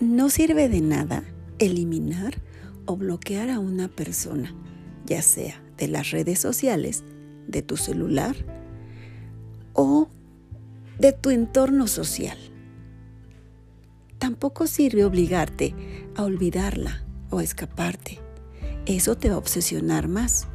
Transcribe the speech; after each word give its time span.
No 0.00 0.28
sirve 0.28 0.68
de 0.68 0.82
nada 0.82 1.24
eliminar 1.58 2.34
o 2.84 2.96
bloquear 2.96 3.48
a 3.48 3.58
una 3.58 3.88
persona, 3.88 4.54
ya 5.06 5.22
sea 5.22 5.62
de 5.78 5.88
las 5.88 6.10
redes 6.10 6.38
sociales, 6.38 7.02
de 7.48 7.62
tu 7.62 7.78
celular 7.78 8.36
o 9.72 10.08
de 10.98 11.12
tu 11.12 11.30
entorno 11.30 11.86
social. 11.86 12.36
Tampoco 14.18 14.66
sirve 14.66 15.06
obligarte 15.06 15.74
a 16.14 16.24
olvidarla 16.24 17.02
o 17.30 17.40
escaparte. 17.40 18.18
Eso 18.84 19.16
te 19.16 19.30
va 19.30 19.36
a 19.36 19.38
obsesionar 19.38 20.08
más. 20.08 20.46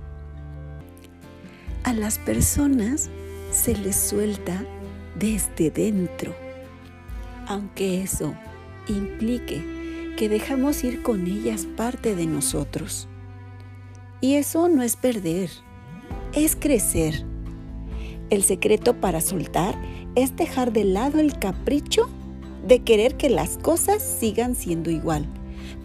A 1.83 1.93
las 1.93 2.19
personas 2.19 3.09
se 3.51 3.75
les 3.75 3.95
suelta 3.95 4.63
desde 5.17 5.71
dentro, 5.71 6.35
aunque 7.47 8.03
eso 8.03 8.35
implique 8.87 10.13
que 10.17 10.29
dejamos 10.29 10.83
ir 10.83 11.01
con 11.01 11.25
ellas 11.25 11.67
parte 11.77 12.15
de 12.15 12.25
nosotros. 12.25 13.07
Y 14.21 14.35
eso 14.35 14.69
no 14.69 14.83
es 14.83 14.95
perder, 14.95 15.49
es 16.33 16.55
crecer. 16.55 17.25
El 18.29 18.43
secreto 18.43 18.93
para 18.95 19.19
soltar 19.19 19.75
es 20.15 20.35
dejar 20.35 20.71
de 20.73 20.83
lado 20.83 21.19
el 21.19 21.37
capricho 21.39 22.07
de 22.67 22.79
querer 22.79 23.17
que 23.17 23.29
las 23.29 23.57
cosas 23.57 24.03
sigan 24.03 24.55
siendo 24.55 24.91
igual. 24.91 25.25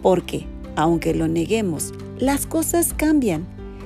Porque, 0.01 0.45
aunque 0.75 1.13
lo 1.13 1.27
neguemos, 1.27 1.93
las 2.19 2.45
cosas 2.45 2.93
cambian. 2.93 3.45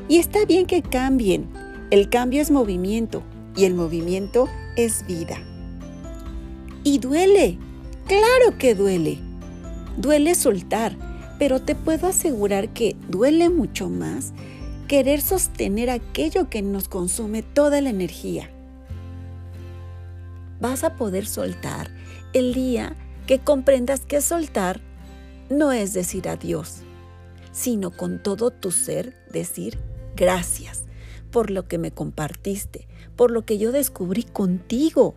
Y 0.09 0.17
está 0.17 0.45
bien 0.45 0.65
que 0.65 0.81
cambien. 0.81 1.48
El 1.89 2.09
cambio 2.09 2.41
es 2.41 2.51
movimiento 2.51 3.23
y 3.55 3.65
el 3.65 3.73
movimiento 3.73 4.48
es 4.75 5.05
vida. 5.07 5.37
Y 6.84 6.99
duele, 6.99 7.57
claro 8.12 8.57
que 8.57 8.76
duele. 8.76 9.20
Duele 9.95 10.35
soltar, 10.35 10.98
pero 11.40 11.62
te 11.62 11.76
puedo 11.76 12.07
asegurar 12.07 12.67
que 12.73 12.98
duele 13.07 13.49
mucho 13.49 13.87
más 13.87 14.34
querer 14.90 15.21
sostener 15.21 15.90
aquello 15.90 16.49
que 16.49 16.62
nos 16.62 16.89
consume 16.89 17.41
toda 17.41 17.79
la 17.79 17.89
energía. 17.89 18.51
Vas 20.59 20.84
a 20.84 20.98
poder 20.98 21.26
soltar 21.26 21.89
el 22.34 22.54
día 22.54 22.98
que 23.27 23.39
comprendas 23.39 24.01
que 24.01 24.20
soltar 24.20 24.82
no 25.49 25.71
es 25.71 25.93
decir 25.93 26.27
adiós, 26.27 26.79
sino 27.54 27.91
con 27.91 28.21
todo 28.21 28.51
tu 28.51 28.71
ser 28.71 29.15
decir 29.32 29.77
gracias 30.17 30.84
por 31.32 31.49
lo 31.49 31.65
que 31.70 31.77
me 31.77 31.91
compartiste, 31.91 32.89
por 33.15 33.32
lo 33.32 33.45
que 33.45 33.57
yo 33.57 33.71
descubrí 33.71 34.23
contigo, 34.23 35.15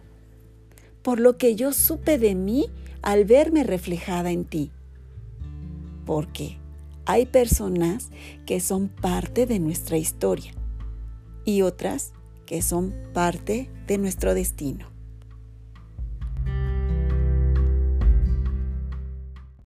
por 1.03 1.19
lo 1.19 1.37
que 1.39 1.57
yo 1.57 1.73
supe 1.73 2.19
de 2.19 2.37
mí 2.37 2.71
al 3.05 3.27
verme 3.27 3.65
reflejada 3.65 4.31
en 4.31 4.47
ti. 4.47 4.73
Porque 6.07 6.57
hay 7.05 7.27
personas 7.27 8.09
que 8.47 8.61
son 8.61 8.89
parte 8.89 9.47
de 9.47 9.59
nuestra 9.59 9.99
historia 9.99 10.53
y 11.45 11.61
otras 11.63 12.13
que 12.47 12.63
son 12.63 12.95
parte 13.13 13.71
de 13.87 13.99
nuestro 13.99 14.35
destino. 14.35 14.94